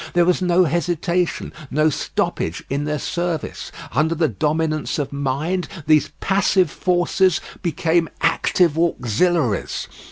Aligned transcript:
There 0.13 0.25
was 0.25 0.41
no 0.41 0.63
hesitation, 0.65 1.53
no 1.69 1.91
stoppage 1.91 2.63
in 2.71 2.85
their 2.85 2.97
service; 2.97 3.71
under 3.91 4.15
the 4.15 4.27
dominance 4.27 4.97
of 4.97 5.13
mind 5.13 5.67
these 5.85 6.09
passive 6.19 6.71
forces 6.71 7.39
became 7.61 8.09
active 8.19 8.79
auxiliaries. 8.79 9.87